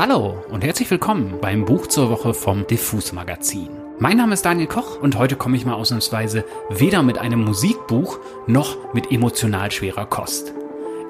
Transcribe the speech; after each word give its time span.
Hallo 0.00 0.42
und 0.48 0.64
herzlich 0.64 0.90
willkommen 0.90 1.34
beim 1.42 1.66
Buch 1.66 1.86
zur 1.86 2.08
Woche 2.08 2.32
vom 2.32 2.66
Diffus 2.66 3.12
Magazin. 3.12 3.68
Mein 3.98 4.16
Name 4.16 4.32
ist 4.32 4.46
Daniel 4.46 4.66
Koch 4.66 4.98
und 4.98 5.18
heute 5.18 5.36
komme 5.36 5.58
ich 5.58 5.66
mal 5.66 5.74
ausnahmsweise 5.74 6.46
weder 6.70 7.02
mit 7.02 7.18
einem 7.18 7.44
Musikbuch 7.44 8.18
noch 8.46 8.94
mit 8.94 9.12
emotional 9.12 9.70
schwerer 9.70 10.06
Kost. 10.06 10.54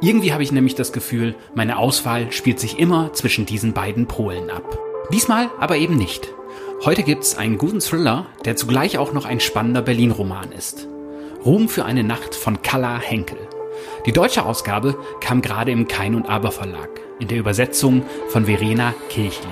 Irgendwie 0.00 0.32
habe 0.32 0.42
ich 0.42 0.50
nämlich 0.50 0.74
das 0.74 0.92
Gefühl, 0.92 1.36
meine 1.54 1.78
Auswahl 1.78 2.32
spielt 2.32 2.58
sich 2.58 2.80
immer 2.80 3.12
zwischen 3.12 3.46
diesen 3.46 3.74
beiden 3.74 4.08
Polen 4.08 4.50
ab. 4.50 4.76
Diesmal 5.12 5.50
aber 5.60 5.76
eben 5.76 5.94
nicht. 5.94 6.26
Heute 6.84 7.04
gibt's 7.04 7.38
einen 7.38 7.58
guten 7.58 7.78
Thriller, 7.78 8.26
der 8.44 8.56
zugleich 8.56 8.98
auch 8.98 9.12
noch 9.12 9.24
ein 9.24 9.38
spannender 9.38 9.82
Berlin-Roman 9.82 10.50
ist. 10.50 10.88
Ruhm 11.44 11.68
für 11.68 11.84
eine 11.84 12.02
Nacht 12.02 12.34
von 12.34 12.60
Kalla 12.62 12.98
Henkel. 12.98 13.38
Die 14.06 14.12
deutsche 14.12 14.46
Ausgabe 14.46 14.96
kam 15.20 15.42
gerade 15.42 15.70
im 15.72 15.86
Kein 15.86 16.14
und 16.14 16.26
Aber 16.26 16.52
Verlag 16.52 16.88
in 17.18 17.28
der 17.28 17.38
Übersetzung 17.38 18.02
von 18.28 18.46
Verena 18.46 18.94
Kirchli. 19.10 19.46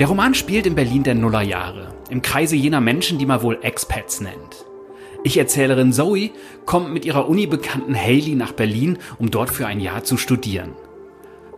Der 0.00 0.08
Roman 0.08 0.34
spielt 0.34 0.66
in 0.66 0.74
Berlin 0.74 1.04
der 1.04 1.14
Nullerjahre, 1.14 1.94
im 2.10 2.20
Kreise 2.20 2.56
jener 2.56 2.80
Menschen, 2.80 3.18
die 3.18 3.26
man 3.26 3.40
wohl 3.42 3.60
Expats 3.62 4.20
nennt. 4.20 4.66
Ich-Erzählerin 5.22 5.92
Zoe 5.92 6.30
kommt 6.66 6.92
mit 6.92 7.04
ihrer 7.04 7.28
Uni-Bekannten 7.28 7.94
Haley 7.94 8.34
nach 8.34 8.50
Berlin, 8.50 8.98
um 9.20 9.30
dort 9.30 9.50
für 9.50 9.68
ein 9.68 9.78
Jahr 9.78 10.02
zu 10.02 10.16
studieren. 10.16 10.72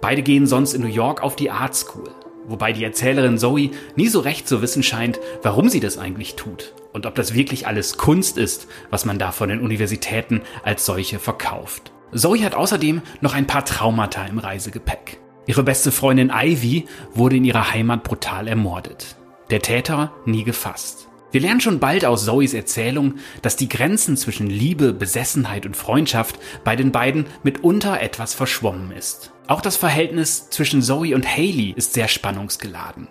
Beide 0.02 0.20
gehen 0.20 0.46
sonst 0.46 0.74
in 0.74 0.82
New 0.82 0.88
York 0.88 1.22
auf 1.22 1.36
die 1.36 1.50
Art 1.50 1.74
School. 1.74 2.10
Wobei 2.46 2.72
die 2.72 2.84
Erzählerin 2.84 3.38
Zoe 3.38 3.70
nie 3.96 4.08
so 4.08 4.20
recht 4.20 4.46
zu 4.46 4.60
wissen 4.62 4.82
scheint, 4.82 5.18
warum 5.42 5.68
sie 5.68 5.80
das 5.80 5.98
eigentlich 5.98 6.34
tut 6.34 6.74
und 6.92 7.06
ob 7.06 7.14
das 7.14 7.34
wirklich 7.34 7.66
alles 7.66 7.96
Kunst 7.96 8.38
ist, 8.38 8.68
was 8.90 9.04
man 9.04 9.18
da 9.18 9.32
von 9.32 9.48
den 9.48 9.60
Universitäten 9.60 10.42
als 10.62 10.86
solche 10.86 11.18
verkauft. 11.18 11.92
Zoe 12.12 12.44
hat 12.44 12.54
außerdem 12.54 13.02
noch 13.20 13.34
ein 13.34 13.46
paar 13.46 13.64
Traumata 13.64 14.24
im 14.26 14.38
Reisegepäck. 14.38 15.18
Ihre 15.46 15.62
beste 15.62 15.90
Freundin 15.90 16.32
Ivy 16.34 16.86
wurde 17.12 17.36
in 17.36 17.44
ihrer 17.44 17.72
Heimat 17.72 18.02
brutal 18.02 18.48
ermordet. 18.48 19.16
Der 19.50 19.60
Täter 19.60 20.12
nie 20.24 20.44
gefasst. 20.44 21.08
Wir 21.34 21.40
lernen 21.40 21.60
schon 21.60 21.80
bald 21.80 22.04
aus 22.04 22.26
Zoes 22.26 22.54
Erzählung, 22.54 23.14
dass 23.42 23.56
die 23.56 23.68
Grenzen 23.68 24.16
zwischen 24.16 24.46
Liebe, 24.46 24.92
Besessenheit 24.92 25.66
und 25.66 25.76
Freundschaft 25.76 26.38
bei 26.62 26.76
den 26.76 26.92
beiden 26.92 27.26
mitunter 27.42 28.00
etwas 28.00 28.34
verschwommen 28.34 28.92
ist. 28.92 29.32
Auch 29.48 29.60
das 29.60 29.76
Verhältnis 29.76 30.48
zwischen 30.50 30.80
Zoe 30.80 31.12
und 31.12 31.26
Haley 31.26 31.74
ist 31.74 31.92
sehr 31.92 32.06
spannungsgeladen. 32.06 33.08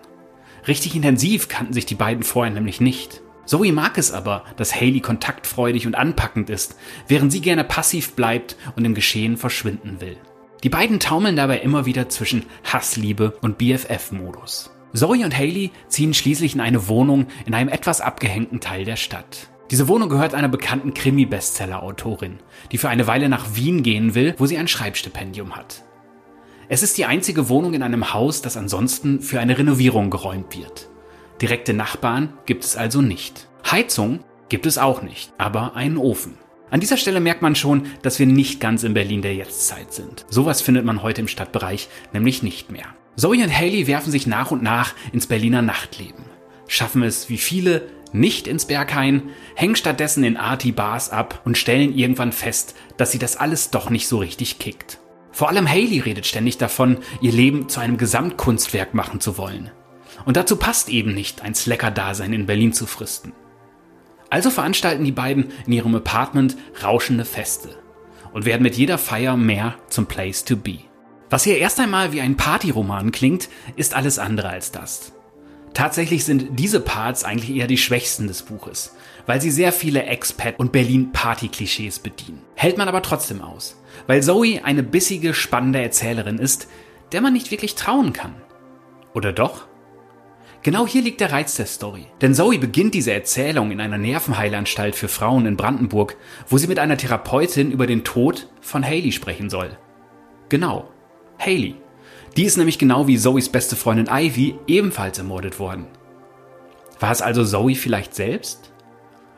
Richtig 0.69 0.95
intensiv 0.95 1.49
kannten 1.49 1.73
sich 1.73 1.85
die 1.85 1.95
beiden 1.95 2.23
vorher 2.23 2.53
nämlich 2.53 2.79
nicht. 2.79 3.19
Zoe 3.45 3.73
mag 3.73 3.97
es 3.97 4.13
aber, 4.13 4.45
dass 4.55 4.73
Haley 4.73 5.01
kontaktfreudig 5.01 5.85
und 5.85 5.95
anpackend 5.95 6.49
ist, 6.49 6.77
während 7.09 7.29
sie 7.29 7.41
gerne 7.41 7.65
passiv 7.65 8.13
bleibt 8.13 8.55
und 8.77 8.85
im 8.85 8.95
Geschehen 8.95 9.35
verschwinden 9.35 9.99
will. 9.99 10.15
Die 10.63 10.69
beiden 10.69 11.01
taumeln 11.01 11.35
dabei 11.35 11.57
immer 11.57 11.85
wieder 11.85 12.07
zwischen 12.07 12.45
Hassliebe 12.63 13.37
und 13.41 13.57
BFF-Modus. 13.57 14.69
Zoe 14.93 15.25
und 15.25 15.37
Haley 15.37 15.71
ziehen 15.87 16.13
schließlich 16.13 16.53
in 16.53 16.61
eine 16.61 16.87
Wohnung 16.87 17.27
in 17.45 17.53
einem 17.53 17.69
etwas 17.69 17.99
abgehängten 17.99 18.59
Teil 18.59 18.85
der 18.85 18.95
Stadt. 18.95 19.49
Diese 19.71 19.87
Wohnung 19.87 20.09
gehört 20.09 20.35
einer 20.35 20.49
bekannten 20.49 20.93
Krimi-Bestseller-Autorin, 20.93 22.39
die 22.71 22.77
für 22.77 22.89
eine 22.89 23.07
Weile 23.07 23.27
nach 23.27 23.55
Wien 23.55 23.81
gehen 23.81 24.13
will, 24.13 24.35
wo 24.37 24.45
sie 24.45 24.57
ein 24.57 24.67
Schreibstipendium 24.67 25.55
hat. 25.55 25.83
Es 26.69 26.83
ist 26.83 26.97
die 26.97 27.05
einzige 27.05 27.49
Wohnung 27.49 27.73
in 27.73 27.81
einem 27.81 28.13
Haus, 28.13 28.41
das 28.41 28.55
ansonsten 28.55 29.19
für 29.19 29.39
eine 29.39 29.57
Renovierung 29.57 30.09
geräumt 30.09 30.55
wird. 30.55 30.89
Direkte 31.41 31.73
Nachbarn 31.73 32.33
gibt 32.45 32.63
es 32.63 32.75
also 32.75 33.01
nicht. 33.01 33.47
Heizung 33.69 34.19
gibt 34.49 34.65
es 34.67 34.77
auch 34.77 35.01
nicht, 35.01 35.33
aber 35.39 35.75
einen 35.75 35.97
Ofen. 35.97 36.37
An 36.69 36.79
dieser 36.79 36.97
Stelle 36.97 37.19
merkt 37.19 37.41
man 37.41 37.55
schon, 37.55 37.87
dass 38.01 38.19
wir 38.19 38.25
nicht 38.27 38.59
ganz 38.59 38.83
in 38.83 38.93
Berlin 38.93 39.21
der 39.21 39.35
Jetztzeit 39.35 39.91
sind. 39.93 40.25
Sowas 40.29 40.61
findet 40.61 40.85
man 40.85 41.03
heute 41.03 41.21
im 41.21 41.27
Stadtbereich 41.27 41.89
nämlich 42.13 42.43
nicht 42.43 42.71
mehr. 42.71 42.87
Zoe 43.15 43.43
und 43.43 43.55
Haley 43.55 43.87
werfen 43.87 44.11
sich 44.11 44.27
nach 44.27 44.51
und 44.51 44.63
nach 44.63 44.93
ins 45.11 45.27
Berliner 45.27 45.61
Nachtleben, 45.61 46.25
schaffen 46.67 47.03
es 47.03 47.29
wie 47.29 47.37
viele 47.37 47.83
nicht 48.11 48.47
ins 48.47 48.65
Berghain, 48.65 49.29
hängen 49.55 49.75
stattdessen 49.75 50.23
in 50.23 50.37
Arty-Bars 50.37 51.09
ab 51.09 51.41
und 51.45 51.57
stellen 51.57 51.95
irgendwann 51.95 52.31
fest, 52.31 52.75
dass 52.97 53.11
sie 53.11 53.19
das 53.19 53.37
alles 53.37 53.71
doch 53.71 53.89
nicht 53.89 54.07
so 54.07 54.17
richtig 54.17 54.59
kickt. 54.59 54.99
Vor 55.31 55.49
allem 55.49 55.67
Haley 55.67 55.99
redet 55.99 56.27
ständig 56.27 56.57
davon, 56.57 56.99
ihr 57.21 57.31
Leben 57.31 57.67
zu 57.69 57.79
einem 57.79 57.97
Gesamtkunstwerk 57.97 58.93
machen 58.93 59.19
zu 59.19 59.37
wollen. 59.37 59.71
Und 60.25 60.37
dazu 60.37 60.57
passt 60.57 60.89
eben 60.89 61.13
nicht, 61.13 61.41
ein 61.41 61.55
Slacker-Dasein 61.55 62.33
in 62.33 62.45
Berlin 62.45 62.71
zu 62.71 62.85
fristen. 62.85 63.33
Also 64.29 64.51
veranstalten 64.51 65.03
die 65.03 65.11
beiden 65.11 65.51
in 65.65 65.73
ihrem 65.73 65.95
Apartment 65.95 66.55
rauschende 66.83 67.25
Feste 67.25 67.69
und 68.31 68.45
werden 68.45 68.63
mit 68.63 68.75
jeder 68.75 68.99
Feier 68.99 69.37
mehr 69.37 69.75
zum 69.89 70.05
Place 70.05 70.45
to 70.45 70.55
be. 70.55 70.79
Was 71.33 71.45
hier 71.45 71.57
erst 71.57 71.79
einmal 71.79 72.11
wie 72.11 72.21
ein 72.21 72.37
Partyroman 72.37 73.11
klingt, 73.11 73.49
ist 73.75 73.95
alles 73.95 74.19
andere 74.19 74.49
als 74.49 74.71
das. 74.71 75.13
Tatsächlich 75.73 76.25
sind 76.25 76.59
diese 76.59 76.79
Parts 76.79 77.23
eigentlich 77.23 77.55
eher 77.55 77.65
die 77.65 77.79
schwächsten 77.79 78.27
des 78.27 78.43
Buches, 78.43 78.95
weil 79.25 79.41
sie 79.41 79.49
sehr 79.49 79.71
viele 79.73 80.05
Expat- 80.05 80.59
und 80.59 80.71
Berlin-Party-Klischees 80.71 81.97
bedienen. 81.97 82.43
Hält 82.53 82.77
man 82.77 82.87
aber 82.87 83.01
trotzdem 83.01 83.41
aus, 83.41 83.81
weil 84.05 84.21
Zoe 84.21 84.63
eine 84.63 84.83
bissige, 84.83 85.33
spannende 85.33 85.81
Erzählerin 85.81 86.37
ist, 86.37 86.67
der 87.13 87.21
man 87.21 87.33
nicht 87.33 87.49
wirklich 87.49 87.73
trauen 87.73 88.13
kann. 88.13 88.35
Oder 89.15 89.33
doch? 89.33 89.65
Genau 90.61 90.85
hier 90.85 91.01
liegt 91.01 91.19
der 91.19 91.31
Reiz 91.31 91.55
der 91.55 91.65
Story. 91.65 92.05
Denn 92.21 92.35
Zoe 92.35 92.59
beginnt 92.59 92.93
diese 92.93 93.11
Erzählung 93.11 93.71
in 93.71 93.81
einer 93.81 93.97
Nervenheilanstalt 93.97 94.95
für 94.95 95.07
Frauen 95.07 95.47
in 95.47 95.57
Brandenburg, 95.57 96.15
wo 96.47 96.59
sie 96.59 96.67
mit 96.67 96.77
einer 96.77 96.97
Therapeutin 96.97 97.71
über 97.71 97.87
den 97.87 98.03
Tod 98.03 98.49
von 98.61 98.85
Haley 98.85 99.11
sprechen 99.11 99.49
soll. 99.49 99.75
Genau, 100.49 100.92
Haley. 101.39 101.75
Die 102.37 102.45
ist 102.45 102.57
nämlich 102.57 102.79
genau 102.79 103.07
wie 103.07 103.17
Zoes 103.17 103.49
beste 103.49 103.75
Freundin 103.75 104.09
Ivy 104.11 104.55
ebenfalls 104.67 105.17
ermordet 105.17 105.59
worden. 105.59 105.85
War 106.99 107.11
es 107.11 107.21
also 107.21 107.43
Zoe 107.43 107.75
vielleicht 107.75 108.15
selbst? 108.15 108.71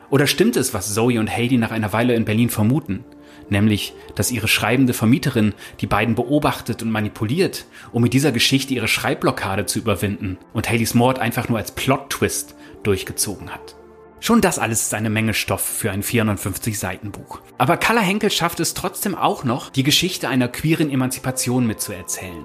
Oder 0.08 0.26
stimmt 0.26 0.56
es, 0.56 0.72
was 0.72 0.94
Zoe 0.94 1.18
und 1.18 1.30
Haley 1.30 1.58
nach 1.58 1.72
einer 1.72 1.92
Weile 1.92 2.14
in 2.14 2.24
Berlin 2.24 2.48
vermuten? 2.48 3.04
Nämlich, 3.48 3.92
dass 4.14 4.30
ihre 4.30 4.48
schreibende 4.48 4.92
Vermieterin 4.92 5.54
die 5.80 5.86
beiden 5.86 6.14
beobachtet 6.14 6.82
und 6.82 6.90
manipuliert, 6.90 7.66
um 7.92 8.02
mit 8.02 8.12
dieser 8.12 8.32
Geschichte 8.32 8.74
ihre 8.74 8.88
Schreibblockade 8.88 9.66
zu 9.66 9.78
überwinden 9.78 10.38
und 10.52 10.68
Haleys 10.68 10.94
Mord 10.94 11.18
einfach 11.18 11.48
nur 11.48 11.58
als 11.58 11.72
Plot-Twist 11.72 12.56
durchgezogen 12.82 13.52
hat. 13.52 13.76
Schon 14.26 14.40
das 14.40 14.58
alles 14.58 14.82
ist 14.82 14.94
eine 14.94 15.08
Menge 15.08 15.34
Stoff 15.34 15.60
für 15.60 15.92
ein 15.92 16.02
450 16.02 16.80
Seiten 16.80 17.12
Buch. 17.12 17.38
Aber 17.58 17.76
Kalla 17.76 18.00
Henkel 18.00 18.32
schafft 18.32 18.58
es 18.58 18.74
trotzdem 18.74 19.14
auch 19.14 19.44
noch, 19.44 19.70
die 19.70 19.84
Geschichte 19.84 20.28
einer 20.28 20.48
queeren 20.48 20.90
Emanzipation 20.90 21.64
mitzuerzählen. 21.64 22.44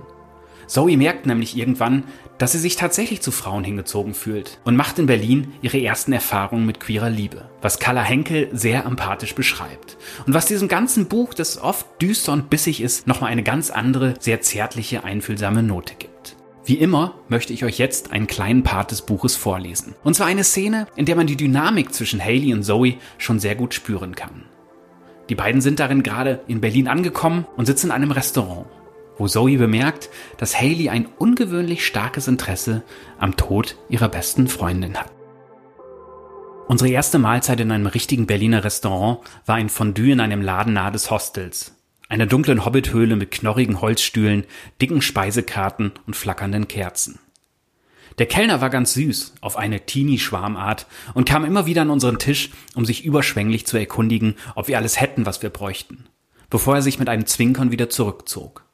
Zoe 0.67 0.95
merkt 0.95 1.25
nämlich 1.25 1.57
irgendwann, 1.57 2.03
dass 2.37 2.51
sie 2.51 2.59
sich 2.59 2.75
tatsächlich 2.75 3.21
zu 3.21 3.31
Frauen 3.31 3.63
hingezogen 3.63 4.13
fühlt 4.13 4.59
und 4.63 4.75
macht 4.75 4.99
in 4.99 5.07
Berlin 5.07 5.53
ihre 5.63 5.81
ersten 5.81 6.13
Erfahrungen 6.13 6.67
mit 6.67 6.79
queerer 6.79 7.09
Liebe, 7.09 7.49
was 7.63 7.79
Kalla 7.79 8.03
Henkel 8.03 8.49
sehr 8.51 8.85
empathisch 8.85 9.33
beschreibt 9.33 9.97
und 10.27 10.35
was 10.35 10.45
diesem 10.45 10.67
ganzen 10.67 11.07
Buch, 11.07 11.33
das 11.33 11.59
oft 11.59 11.87
düster 11.99 12.33
und 12.33 12.51
bissig 12.51 12.79
ist, 12.79 13.07
nochmal 13.07 13.31
eine 13.31 13.41
ganz 13.41 13.71
andere, 13.71 14.13
sehr 14.19 14.41
zärtliche, 14.41 15.03
einfühlsame 15.03 15.63
Note 15.63 15.95
gibt. 15.97 16.10
Wie 16.71 16.77
immer 16.77 17.15
möchte 17.27 17.51
ich 17.51 17.65
euch 17.65 17.79
jetzt 17.79 18.13
einen 18.13 18.27
kleinen 18.27 18.63
Part 18.63 18.91
des 18.91 19.01
Buches 19.01 19.35
vorlesen. 19.35 19.93
Und 20.05 20.13
zwar 20.13 20.27
eine 20.27 20.45
Szene, 20.45 20.87
in 20.95 21.05
der 21.05 21.17
man 21.17 21.27
die 21.27 21.35
Dynamik 21.35 21.93
zwischen 21.93 22.23
Haley 22.23 22.53
und 22.53 22.63
Zoe 22.63 22.93
schon 23.17 23.41
sehr 23.41 23.55
gut 23.55 23.73
spüren 23.73 24.15
kann. 24.15 24.45
Die 25.27 25.35
beiden 25.35 25.59
sind 25.59 25.81
darin 25.81 26.01
gerade 26.01 26.39
in 26.47 26.61
Berlin 26.61 26.87
angekommen 26.87 27.45
und 27.57 27.65
sitzen 27.65 27.87
in 27.87 27.91
einem 27.91 28.11
Restaurant, 28.11 28.67
wo 29.17 29.27
Zoe 29.27 29.57
bemerkt, 29.57 30.09
dass 30.37 30.57
Haley 30.57 30.87
ein 30.87 31.09
ungewöhnlich 31.17 31.85
starkes 31.85 32.29
Interesse 32.29 32.83
am 33.19 33.35
Tod 33.35 33.75
ihrer 33.89 34.07
besten 34.07 34.47
Freundin 34.47 34.95
hat. 34.95 35.11
Unsere 36.69 36.89
erste 36.89 37.19
Mahlzeit 37.19 37.59
in 37.59 37.73
einem 37.73 37.87
richtigen 37.87 38.27
Berliner 38.27 38.63
Restaurant 38.63 39.19
war 39.45 39.55
ein 39.55 39.67
Fondue 39.67 40.13
in 40.13 40.21
einem 40.21 40.41
Laden 40.41 40.71
nahe 40.71 40.93
des 40.93 41.11
Hostels, 41.11 41.75
einer 42.11 42.25
dunklen 42.25 42.65
Hobbithöhle 42.65 43.15
mit 43.15 43.31
knorrigen 43.31 43.79
Holzstühlen, 43.79 44.43
dicken 44.81 45.01
Speisekarten 45.01 45.93
und 46.05 46.17
flackernden 46.17 46.67
Kerzen. 46.67 47.19
Der 48.19 48.25
Kellner 48.25 48.59
war 48.59 48.69
ganz 48.69 48.93
süß, 48.95 49.35
auf 49.39 49.55
eine 49.55 49.85
Teenie-Schwarmart, 49.85 50.87
und 51.13 51.25
kam 51.25 51.45
immer 51.45 51.65
wieder 51.67 51.83
an 51.83 51.89
unseren 51.89 52.19
Tisch, 52.19 52.49
um 52.75 52.83
sich 52.83 53.05
überschwänglich 53.05 53.65
zu 53.65 53.77
erkundigen, 53.77 54.35
ob 54.55 54.67
wir 54.67 54.77
alles 54.77 54.99
hätten, 54.99 55.25
was 55.25 55.41
wir 55.41 55.49
bräuchten, 55.49 56.03
bevor 56.49 56.75
er 56.75 56.81
sich 56.81 56.99
mit 56.99 57.07
einem 57.07 57.25
Zwinkern 57.25 57.71
wieder 57.71 57.89
zurückzog. 57.89 58.65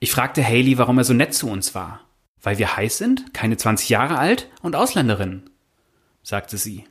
Ich 0.00 0.10
fragte 0.10 0.42
Haley, 0.42 0.78
warum 0.78 0.96
er 0.96 1.04
so 1.04 1.12
nett 1.12 1.34
zu 1.34 1.50
uns 1.50 1.74
war. 1.74 2.00
Weil 2.40 2.56
wir 2.56 2.74
heiß 2.74 2.96
sind, 2.96 3.34
keine 3.34 3.58
20 3.58 3.90
Jahre 3.90 4.18
alt 4.18 4.48
und 4.62 4.76
Ausländerin, 4.76 5.50
sagte 6.22 6.56
sie. 6.56 6.86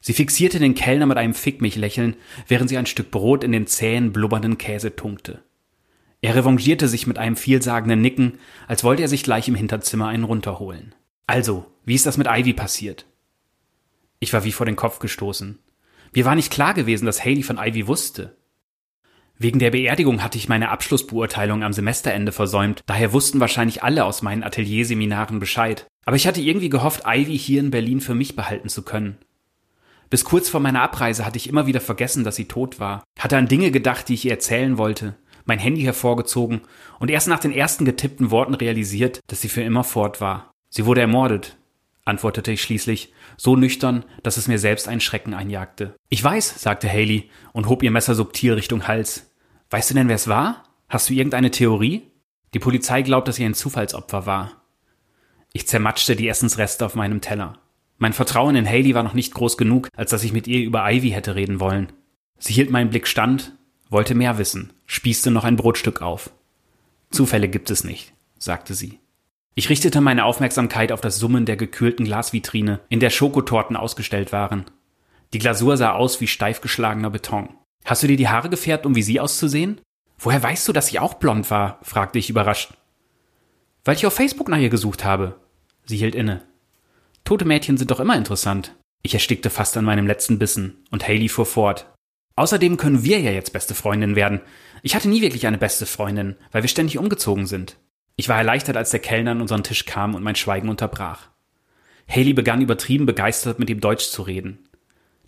Sie 0.00 0.14
fixierte 0.14 0.58
den 0.58 0.74
Kellner 0.74 1.06
mit 1.06 1.18
einem 1.18 1.34
Fick 1.34 1.60
mich 1.60 1.76
Lächeln, 1.76 2.16
während 2.48 2.70
sie 2.70 2.78
ein 2.78 2.86
Stück 2.86 3.10
Brot 3.10 3.44
in 3.44 3.52
den 3.52 3.66
zähen, 3.66 4.12
blubbernden 4.12 4.58
Käse 4.58 4.96
tunkte. 4.96 5.42
Er 6.22 6.34
revanchierte 6.34 6.88
sich 6.88 7.06
mit 7.06 7.18
einem 7.18 7.36
vielsagenden 7.36 8.00
Nicken, 8.00 8.38
als 8.66 8.84
wollte 8.84 9.02
er 9.02 9.08
sich 9.08 9.22
gleich 9.22 9.48
im 9.48 9.54
Hinterzimmer 9.54 10.08
einen 10.08 10.24
runterholen. 10.24 10.94
Also, 11.26 11.66
wie 11.84 11.94
ist 11.94 12.06
das 12.06 12.18
mit 12.18 12.26
Ivy 12.28 12.52
passiert? 12.52 13.06
Ich 14.18 14.32
war 14.32 14.44
wie 14.44 14.52
vor 14.52 14.66
den 14.66 14.76
Kopf 14.76 14.98
gestoßen. 14.98 15.58
Mir 16.14 16.24
war 16.24 16.34
nicht 16.34 16.52
klar 16.52 16.74
gewesen, 16.74 17.06
dass 17.06 17.24
Haley 17.24 17.42
von 17.42 17.58
Ivy 17.58 17.86
wusste. 17.86 18.36
Wegen 19.38 19.58
der 19.58 19.70
Beerdigung 19.70 20.22
hatte 20.22 20.36
ich 20.36 20.50
meine 20.50 20.68
Abschlussbeurteilung 20.68 21.62
am 21.62 21.72
Semesterende 21.72 22.32
versäumt, 22.32 22.82
daher 22.84 23.14
wussten 23.14 23.40
wahrscheinlich 23.40 23.82
alle 23.82 24.04
aus 24.04 24.20
meinen 24.20 24.42
Atelierseminaren 24.42 25.40
Bescheid. 25.40 25.86
Aber 26.04 26.16
ich 26.16 26.26
hatte 26.26 26.42
irgendwie 26.42 26.68
gehofft, 26.68 27.04
Ivy 27.06 27.38
hier 27.38 27.60
in 27.60 27.70
Berlin 27.70 28.02
für 28.02 28.14
mich 28.14 28.36
behalten 28.36 28.68
zu 28.68 28.82
können. 28.82 29.16
Bis 30.10 30.24
kurz 30.24 30.48
vor 30.48 30.60
meiner 30.60 30.82
Abreise 30.82 31.24
hatte 31.24 31.36
ich 31.36 31.48
immer 31.48 31.66
wieder 31.66 31.80
vergessen, 31.80 32.24
dass 32.24 32.34
sie 32.34 32.46
tot 32.46 32.80
war, 32.80 33.04
hatte 33.18 33.36
an 33.36 33.46
Dinge 33.46 33.70
gedacht, 33.70 34.08
die 34.08 34.14
ich 34.14 34.24
ihr 34.24 34.32
erzählen 34.32 34.76
wollte, 34.76 35.16
mein 35.44 35.60
Handy 35.60 35.82
hervorgezogen 35.82 36.62
und 36.98 37.10
erst 37.10 37.28
nach 37.28 37.38
den 37.38 37.52
ersten 37.52 37.84
getippten 37.84 38.32
Worten 38.32 38.54
realisiert, 38.54 39.20
dass 39.28 39.40
sie 39.40 39.48
für 39.48 39.62
immer 39.62 39.84
fort 39.84 40.20
war. 40.20 40.50
Sie 40.68 40.84
wurde 40.84 41.00
ermordet, 41.00 41.56
antwortete 42.04 42.50
ich 42.50 42.62
schließlich, 42.62 43.12
so 43.36 43.54
nüchtern, 43.54 44.04
dass 44.24 44.36
es 44.36 44.48
mir 44.48 44.58
selbst 44.58 44.88
einen 44.88 45.00
Schrecken 45.00 45.32
einjagte. 45.32 45.94
Ich 46.08 46.22
weiß, 46.22 46.60
sagte 46.60 46.88
Haley 46.88 47.30
und 47.52 47.68
hob 47.68 47.82
ihr 47.84 47.92
Messer 47.92 48.16
subtil 48.16 48.54
Richtung 48.54 48.88
Hals. 48.88 49.30
Weißt 49.70 49.90
du 49.90 49.94
denn, 49.94 50.08
wer 50.08 50.16
es 50.16 50.28
war? 50.28 50.64
Hast 50.88 51.08
du 51.08 51.14
irgendeine 51.14 51.52
Theorie? 51.52 52.10
Die 52.52 52.58
Polizei 52.58 53.02
glaubt, 53.02 53.28
dass 53.28 53.36
sie 53.36 53.44
ein 53.44 53.54
Zufallsopfer 53.54 54.26
war. 54.26 54.62
Ich 55.52 55.68
zermatschte 55.68 56.16
die 56.16 56.28
Essensreste 56.28 56.84
auf 56.84 56.96
meinem 56.96 57.20
Teller. 57.20 57.58
Mein 58.02 58.14
Vertrauen 58.14 58.56
in 58.56 58.66
Haley 58.66 58.94
war 58.94 59.02
noch 59.02 59.12
nicht 59.12 59.34
groß 59.34 59.58
genug, 59.58 59.90
als 59.94 60.10
dass 60.10 60.24
ich 60.24 60.32
mit 60.32 60.48
ihr 60.48 60.64
über 60.64 60.90
Ivy 60.90 61.10
hätte 61.10 61.34
reden 61.34 61.60
wollen. 61.60 61.92
Sie 62.38 62.54
hielt 62.54 62.70
meinen 62.70 62.88
Blick 62.88 63.06
stand, 63.06 63.52
wollte 63.90 64.14
mehr 64.14 64.38
wissen, 64.38 64.72
spießte 64.86 65.30
noch 65.30 65.44
ein 65.44 65.56
Brotstück 65.56 66.00
auf. 66.00 66.30
Zufälle 67.10 67.46
gibt 67.46 67.70
es 67.70 67.84
nicht, 67.84 68.14
sagte 68.38 68.72
sie. 68.72 69.00
Ich 69.54 69.68
richtete 69.68 70.00
meine 70.00 70.24
Aufmerksamkeit 70.24 70.92
auf 70.92 71.02
das 71.02 71.18
Summen 71.18 71.44
der 71.44 71.56
gekühlten 71.56 72.06
Glasvitrine, 72.06 72.80
in 72.88 73.00
der 73.00 73.10
Schokotorten 73.10 73.76
ausgestellt 73.76 74.32
waren. 74.32 74.64
Die 75.34 75.38
Glasur 75.38 75.76
sah 75.76 75.92
aus 75.92 76.22
wie 76.22 76.26
steif 76.26 76.62
geschlagener 76.62 77.10
Beton. 77.10 77.50
Hast 77.84 78.02
du 78.02 78.06
dir 78.06 78.16
die 78.16 78.28
Haare 78.28 78.48
gefärbt, 78.48 78.86
um 78.86 78.94
wie 78.94 79.02
sie 79.02 79.20
auszusehen? 79.20 79.78
Woher 80.18 80.42
weißt 80.42 80.66
du, 80.66 80.72
dass 80.72 80.86
sie 80.86 80.98
auch 80.98 81.14
blond 81.14 81.50
war? 81.50 81.78
fragte 81.82 82.18
ich 82.18 82.30
überrascht. 82.30 82.72
Weil 83.84 83.96
ich 83.96 84.06
auf 84.06 84.14
Facebook 84.14 84.48
nach 84.48 84.58
ihr 84.58 84.70
gesucht 84.70 85.04
habe. 85.04 85.38
Sie 85.84 85.98
hielt 85.98 86.14
inne. 86.14 86.42
Tote 87.30 87.44
Mädchen 87.44 87.76
sind 87.76 87.92
doch 87.92 88.00
immer 88.00 88.16
interessant. 88.16 88.74
Ich 89.02 89.14
erstickte 89.14 89.50
fast 89.50 89.76
an 89.76 89.84
meinem 89.84 90.08
letzten 90.08 90.40
Bissen, 90.40 90.82
und 90.90 91.06
Haley 91.06 91.28
fuhr 91.28 91.46
fort. 91.46 91.86
Außerdem 92.34 92.76
können 92.76 93.04
wir 93.04 93.20
ja 93.20 93.30
jetzt 93.30 93.52
beste 93.52 93.76
Freundin 93.76 94.16
werden. 94.16 94.40
Ich 94.82 94.96
hatte 94.96 95.08
nie 95.08 95.22
wirklich 95.22 95.46
eine 95.46 95.56
beste 95.56 95.86
Freundin, 95.86 96.34
weil 96.50 96.64
wir 96.64 96.68
ständig 96.68 96.98
umgezogen 96.98 97.46
sind. 97.46 97.76
Ich 98.16 98.28
war 98.28 98.36
erleichtert, 98.36 98.76
als 98.76 98.90
der 98.90 98.98
Kellner 98.98 99.30
an 99.30 99.40
unseren 99.40 99.62
Tisch 99.62 99.86
kam 99.86 100.16
und 100.16 100.24
mein 100.24 100.34
Schweigen 100.34 100.68
unterbrach. 100.68 101.28
Haley 102.08 102.32
begann 102.32 102.62
übertrieben 102.62 103.06
begeistert 103.06 103.60
mit 103.60 103.70
ihm 103.70 103.80
Deutsch 103.80 104.08
zu 104.08 104.22
reden. 104.22 104.68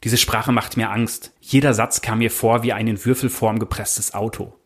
Diese 0.03 0.19
Sprache 0.19 0.51
macht 0.51 0.77
mir 0.77 0.91
Angst. 0.91 1.33
Jeder 1.41 1.73
Satz 1.73 2.03
kam 2.03 2.19
mir 2.19 2.33
vor 2.33 2.65
wie 2.65 2.73
ein 2.73 2.89
in 2.89 3.05
Würfelform 3.05 3.61
gepresstes 3.61 4.13
Auto. 4.13 4.59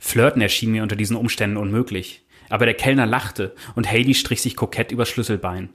Flirten 0.00 0.42
erschien 0.42 0.72
mir 0.72 0.82
unter 0.82 0.96
diesen 0.96 1.16
Umständen 1.16 1.56
unmöglich, 1.56 2.26
aber 2.48 2.64
der 2.64 2.74
Kellner 2.74 3.06
lachte 3.06 3.54
und 3.76 3.88
Haley 3.88 4.14
strich 4.14 4.42
sich 4.42 4.56
kokett 4.56 4.90
übers 4.90 5.08
Schlüsselbein. 5.08 5.70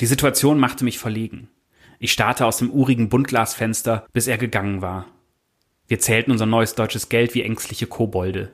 Die 0.00 0.06
Situation 0.06 0.58
machte 0.58 0.84
mich 0.84 0.98
verlegen. 0.98 1.48
Ich 1.98 2.12
starrte 2.12 2.46
aus 2.46 2.58
dem 2.58 2.70
urigen 2.70 3.08
Buntglasfenster, 3.08 4.06
bis 4.12 4.26
er 4.26 4.38
gegangen 4.38 4.80
war. 4.80 5.06
Wir 5.86 5.98
zählten 5.98 6.30
unser 6.30 6.46
neues 6.46 6.74
deutsches 6.74 7.08
Geld 7.08 7.34
wie 7.34 7.42
ängstliche 7.42 7.86
Kobolde. 7.86 8.52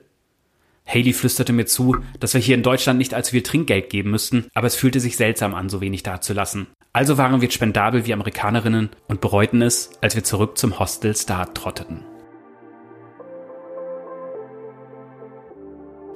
Haley 0.87 1.13
flüsterte 1.13 1.53
mir 1.53 1.65
zu, 1.65 1.97
dass 2.19 2.33
wir 2.33 2.41
hier 2.41 2.55
in 2.55 2.63
Deutschland 2.63 2.97
nicht 2.97 3.13
allzu 3.13 3.31
viel 3.31 3.43
Trinkgeld 3.43 3.89
geben 3.89 4.11
müssten, 4.11 4.45
aber 4.53 4.67
es 4.67 4.75
fühlte 4.75 4.99
sich 4.99 5.17
seltsam 5.17 5.53
an, 5.53 5.69
so 5.69 5.81
wenig 5.81 6.03
dazulassen. 6.03 6.67
Also 6.93 7.17
waren 7.17 7.41
wir 7.41 7.51
spendabel 7.51 8.05
wie 8.05 8.13
Amerikanerinnen 8.13 8.89
und 9.07 9.21
bereuten 9.21 9.61
es, 9.61 9.91
als 10.01 10.15
wir 10.15 10.23
zurück 10.23 10.57
zum 10.57 10.79
Hostel 10.79 11.15
Star 11.15 11.53
trotteten. 11.53 12.03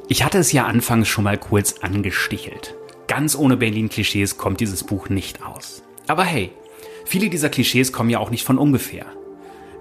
Ich 0.07 0.23
hatte 0.25 0.39
es 0.39 0.51
ja 0.51 0.65
anfangs 0.65 1.07
schon 1.07 1.23
mal 1.23 1.37
kurz 1.37 1.79
angestichelt. 1.81 2.75
Ganz 3.11 3.35
ohne 3.35 3.57
Berlin-Klischees 3.57 4.37
kommt 4.37 4.61
dieses 4.61 4.85
Buch 4.85 5.09
nicht 5.09 5.45
aus. 5.45 5.83
Aber 6.07 6.23
hey, 6.23 6.49
viele 7.03 7.29
dieser 7.29 7.49
Klischees 7.49 7.91
kommen 7.91 8.09
ja 8.09 8.19
auch 8.19 8.29
nicht 8.29 8.45
von 8.45 8.57
ungefähr. 8.57 9.05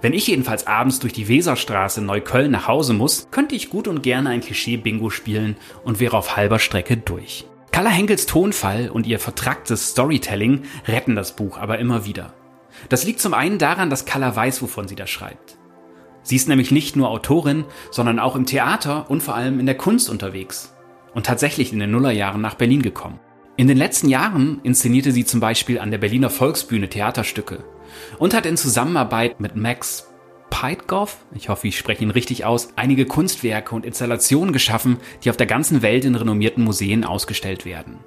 Wenn 0.01 0.11
ich 0.11 0.27
jedenfalls 0.27 0.67
abends 0.67 0.99
durch 0.99 1.13
die 1.13 1.29
Weserstraße 1.29 2.01
in 2.01 2.07
Neukölln 2.07 2.51
nach 2.51 2.67
Hause 2.67 2.91
muss, 2.91 3.29
könnte 3.31 3.55
ich 3.55 3.69
gut 3.69 3.87
und 3.87 4.03
gerne 4.03 4.31
ein 4.31 4.41
Klischee-Bingo 4.41 5.09
spielen 5.09 5.55
und 5.85 6.01
wäre 6.01 6.17
auf 6.17 6.35
halber 6.35 6.59
Strecke 6.59 6.97
durch. 6.97 7.45
Carla 7.71 7.89
Henkels 7.89 8.25
Tonfall 8.25 8.89
und 8.89 9.07
ihr 9.07 9.17
vertracktes 9.17 9.91
Storytelling 9.91 10.63
retten 10.85 11.15
das 11.15 11.33
Buch 11.37 11.57
aber 11.57 11.79
immer 11.79 12.05
wieder. 12.05 12.33
Das 12.89 13.05
liegt 13.05 13.21
zum 13.21 13.33
einen 13.33 13.59
daran, 13.59 13.89
dass 13.89 14.03
Carla 14.03 14.35
weiß, 14.35 14.61
wovon 14.61 14.89
sie 14.89 14.95
da 14.95 15.07
schreibt. 15.07 15.57
Sie 16.21 16.35
ist 16.35 16.49
nämlich 16.49 16.71
nicht 16.71 16.97
nur 16.97 17.07
Autorin, 17.07 17.63
sondern 17.91 18.19
auch 18.19 18.35
im 18.35 18.45
Theater 18.45 19.09
und 19.09 19.23
vor 19.23 19.35
allem 19.35 19.61
in 19.61 19.67
der 19.67 19.77
Kunst 19.77 20.09
unterwegs. 20.09 20.73
Und 21.13 21.25
tatsächlich 21.25 21.73
in 21.73 21.79
den 21.79 21.91
Nullerjahren 21.91 22.41
nach 22.41 22.55
Berlin 22.55 22.81
gekommen. 22.81 23.19
In 23.57 23.67
den 23.67 23.77
letzten 23.77 24.09
Jahren 24.09 24.59
inszenierte 24.63 25.11
sie 25.11 25.25
zum 25.25 25.39
Beispiel 25.39 25.79
an 25.79 25.91
der 25.91 25.97
Berliner 25.97 26.29
Volksbühne 26.29 26.89
Theaterstücke 26.89 27.63
und 28.17 28.33
hat 28.33 28.45
in 28.45 28.57
Zusammenarbeit 28.57 29.39
mit 29.39 29.55
Max 29.55 30.07
Peitgoff, 30.49 31.17
ich 31.33 31.49
hoffe, 31.49 31.67
ich 31.67 31.77
spreche 31.77 32.03
ihn 32.03 32.11
richtig 32.11 32.45
aus, 32.45 32.69
einige 32.75 33.05
Kunstwerke 33.05 33.73
und 33.73 33.85
Installationen 33.85 34.53
geschaffen, 34.53 34.97
die 35.23 35.29
auf 35.29 35.37
der 35.37 35.47
ganzen 35.47 35.81
Welt 35.81 36.05
in 36.05 36.15
renommierten 36.15 36.63
Museen 36.63 37.03
ausgestellt 37.03 37.65
werden. 37.65 37.99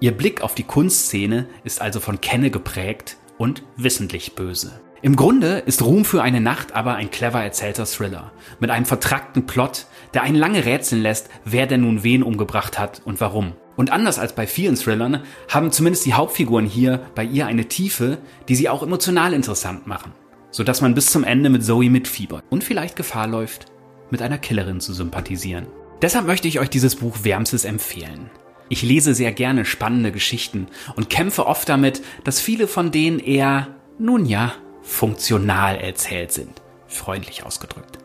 Ihr 0.00 0.12
Blick 0.12 0.42
auf 0.42 0.54
die 0.54 0.64
Kunstszene 0.64 1.46
ist 1.64 1.80
also 1.80 2.00
von 2.00 2.20
Kenne 2.20 2.50
geprägt 2.50 3.16
und 3.38 3.62
wissentlich 3.76 4.34
böse. 4.34 4.80
Im 5.02 5.16
Grunde 5.16 5.58
ist 5.58 5.82
Ruhm 5.82 6.04
für 6.04 6.22
eine 6.22 6.40
Nacht 6.40 6.74
aber 6.74 6.94
ein 6.94 7.10
clever 7.10 7.42
erzählter 7.42 7.86
Thriller 7.86 8.32
mit 8.58 8.70
einem 8.70 8.86
vertrackten 8.86 9.46
Plot, 9.46 9.86
der 10.12 10.22
einen 10.22 10.36
lange 10.36 10.64
rätseln 10.64 11.02
lässt, 11.02 11.30
wer 11.44 11.66
denn 11.66 11.80
nun 11.80 12.02
wen 12.02 12.22
umgebracht 12.22 12.78
hat 12.78 13.00
und 13.04 13.20
warum. 13.20 13.52
Und 13.76 13.90
anders 13.90 14.18
als 14.18 14.34
bei 14.34 14.46
vielen 14.46 14.76
Thrillern 14.76 15.22
haben 15.48 15.72
zumindest 15.72 16.04
die 16.04 16.14
Hauptfiguren 16.14 16.66
hier 16.66 17.00
bei 17.14 17.24
ihr 17.24 17.46
eine 17.46 17.66
Tiefe, 17.66 18.18
die 18.48 18.54
sie 18.54 18.68
auch 18.68 18.82
emotional 18.82 19.32
interessant 19.32 19.86
machen 19.86 20.12
sodass 20.50 20.80
man 20.80 20.94
bis 20.94 21.06
zum 21.06 21.24
Ende 21.24 21.50
mit 21.50 21.64
Zoe 21.64 21.90
mitfiebert 21.90 22.44
und 22.50 22.64
vielleicht 22.64 22.96
Gefahr 22.96 23.26
läuft, 23.26 23.66
mit 24.10 24.22
einer 24.22 24.38
Killerin 24.38 24.80
zu 24.80 24.92
sympathisieren. 24.92 25.66
Deshalb 26.02 26.26
möchte 26.26 26.48
ich 26.48 26.58
euch 26.60 26.70
dieses 26.70 26.96
Buch 26.96 27.18
wärmstens 27.22 27.64
empfehlen. 27.64 28.30
Ich 28.68 28.82
lese 28.82 29.14
sehr 29.14 29.32
gerne 29.32 29.64
spannende 29.64 30.12
Geschichten 30.12 30.68
und 30.96 31.10
kämpfe 31.10 31.46
oft 31.46 31.68
damit, 31.68 32.02
dass 32.24 32.40
viele 32.40 32.68
von 32.68 32.90
denen 32.90 33.18
eher, 33.18 33.68
nun 33.98 34.26
ja, 34.26 34.52
funktional 34.82 35.76
erzählt 35.76 36.32
sind. 36.32 36.62
Freundlich 36.86 37.44
ausgedrückt. 37.44 37.98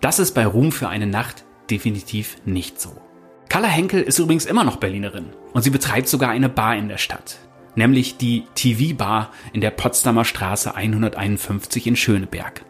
Das 0.00 0.18
ist 0.18 0.32
bei 0.32 0.46
Ruhm 0.46 0.72
für 0.72 0.88
eine 0.88 1.06
Nacht 1.06 1.44
definitiv 1.70 2.36
nicht 2.44 2.80
so. 2.80 3.00
Carla 3.48 3.68
Henkel 3.68 4.02
ist 4.02 4.18
übrigens 4.18 4.46
immer 4.46 4.64
noch 4.64 4.76
Berlinerin 4.76 5.30
und 5.52 5.62
sie 5.62 5.70
betreibt 5.70 6.08
sogar 6.08 6.30
eine 6.30 6.48
Bar 6.48 6.76
in 6.76 6.88
der 6.88 6.98
Stadt 6.98 7.38
nämlich 7.76 8.16
die 8.16 8.44
TV-Bar 8.54 9.30
in 9.52 9.60
der 9.60 9.70
Potsdamer 9.70 10.24
Straße 10.24 10.74
151 10.74 11.86
in 11.86 11.96
Schöneberg. 11.96 12.64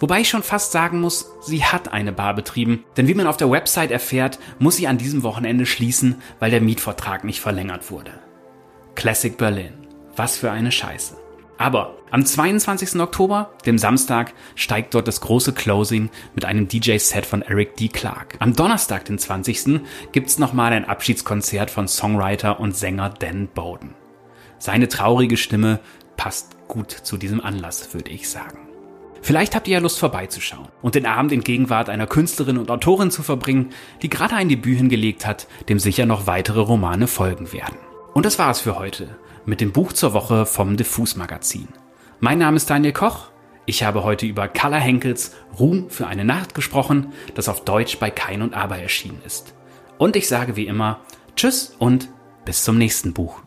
Wobei 0.00 0.20
ich 0.20 0.28
schon 0.28 0.42
fast 0.42 0.72
sagen 0.72 1.00
muss, 1.00 1.30
sie 1.42 1.64
hat 1.64 1.92
eine 1.92 2.12
Bar 2.12 2.34
betrieben, 2.34 2.84
denn 2.96 3.06
wie 3.06 3.14
man 3.14 3.28
auf 3.28 3.36
der 3.36 3.50
Website 3.50 3.92
erfährt, 3.92 4.40
muss 4.58 4.76
sie 4.76 4.88
an 4.88 4.98
diesem 4.98 5.22
Wochenende 5.22 5.64
schließen, 5.64 6.20
weil 6.40 6.50
der 6.50 6.60
Mietvertrag 6.60 7.22
nicht 7.22 7.40
verlängert 7.40 7.90
wurde. 7.90 8.12
Classic 8.96 9.36
Berlin. 9.36 9.86
Was 10.16 10.36
für 10.36 10.50
eine 10.50 10.72
Scheiße. 10.72 11.21
Aber 11.62 11.94
am 12.10 12.26
22. 12.26 12.98
Oktober, 12.98 13.52
dem 13.66 13.78
Samstag, 13.78 14.34
steigt 14.56 14.94
dort 14.94 15.06
das 15.06 15.20
große 15.20 15.52
Closing 15.52 16.10
mit 16.34 16.44
einem 16.44 16.66
DJ-Set 16.66 17.24
von 17.24 17.42
Eric 17.42 17.76
D. 17.76 17.86
Clark. 17.86 18.34
Am 18.40 18.56
Donnerstag, 18.56 19.04
den 19.04 19.16
20. 19.16 19.80
gibt's 20.10 20.40
nochmal 20.40 20.72
ein 20.72 20.84
Abschiedskonzert 20.84 21.70
von 21.70 21.86
Songwriter 21.86 22.58
und 22.58 22.76
Sänger 22.76 23.10
Dan 23.10 23.46
Bowden. 23.46 23.94
Seine 24.58 24.88
traurige 24.88 25.36
Stimme 25.36 25.78
passt 26.16 26.56
gut 26.66 26.90
zu 26.90 27.16
diesem 27.16 27.40
Anlass, 27.40 27.94
würde 27.94 28.10
ich 28.10 28.28
sagen. 28.28 28.58
Vielleicht 29.20 29.54
habt 29.54 29.68
ihr 29.68 29.74
ja 29.74 29.80
Lust 29.80 30.00
vorbeizuschauen 30.00 30.66
und 30.82 30.96
den 30.96 31.06
Abend 31.06 31.30
in 31.30 31.44
Gegenwart 31.44 31.88
einer 31.88 32.08
Künstlerin 32.08 32.58
und 32.58 32.72
Autorin 32.72 33.12
zu 33.12 33.22
verbringen, 33.22 33.70
die 34.02 34.10
gerade 34.10 34.34
ein 34.34 34.48
Debüt 34.48 34.78
hingelegt 34.78 35.26
hat, 35.26 35.46
dem 35.68 35.78
sicher 35.78 36.06
noch 36.06 36.26
weitere 36.26 36.58
Romane 36.58 37.06
folgen 37.06 37.52
werden. 37.52 37.78
Und 38.14 38.26
das 38.26 38.40
war's 38.40 38.60
für 38.60 38.80
heute 38.80 39.16
mit 39.44 39.60
dem 39.60 39.72
Buch 39.72 39.92
zur 39.92 40.12
Woche 40.12 40.46
vom 40.46 40.76
Diffus 40.76 41.16
Magazin. 41.16 41.68
Mein 42.20 42.38
Name 42.38 42.56
ist 42.56 42.70
Daniel 42.70 42.92
Koch. 42.92 43.30
Ich 43.66 43.82
habe 43.82 44.04
heute 44.04 44.26
über 44.26 44.48
Carla 44.48 44.78
Henkels 44.78 45.34
Ruhm 45.58 45.90
für 45.90 46.06
eine 46.06 46.24
Nacht 46.24 46.54
gesprochen, 46.54 47.12
das 47.34 47.48
auf 47.48 47.64
Deutsch 47.64 47.98
bei 47.98 48.10
Kein 48.10 48.42
und 48.42 48.54
Aber 48.54 48.78
erschienen 48.78 49.20
ist. 49.24 49.54
Und 49.98 50.16
ich 50.16 50.28
sage 50.28 50.56
wie 50.56 50.66
immer 50.66 51.00
Tschüss 51.36 51.74
und 51.78 52.08
bis 52.44 52.64
zum 52.64 52.78
nächsten 52.78 53.12
Buch. 53.12 53.40